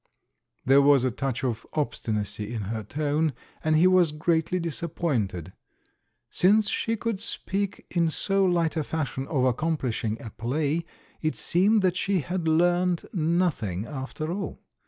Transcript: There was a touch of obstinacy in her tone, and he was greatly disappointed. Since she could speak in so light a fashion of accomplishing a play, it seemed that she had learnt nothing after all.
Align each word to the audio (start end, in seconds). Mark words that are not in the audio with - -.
There 0.65 0.81
was 0.81 1.05
a 1.05 1.11
touch 1.11 1.43
of 1.43 1.63
obstinacy 1.73 2.51
in 2.51 2.63
her 2.73 2.81
tone, 2.81 3.33
and 3.63 3.75
he 3.75 3.85
was 3.85 4.11
greatly 4.11 4.59
disappointed. 4.59 5.53
Since 6.31 6.69
she 6.71 6.95
could 6.95 7.19
speak 7.21 7.85
in 7.91 8.09
so 8.09 8.43
light 8.43 8.75
a 8.75 8.83
fashion 8.83 9.27
of 9.27 9.45
accomplishing 9.45 10.19
a 10.19 10.31
play, 10.31 10.85
it 11.21 11.35
seemed 11.35 11.83
that 11.83 11.97
she 11.97 12.21
had 12.21 12.47
learnt 12.47 13.13
nothing 13.13 13.85
after 13.85 14.31
all. 14.31 14.59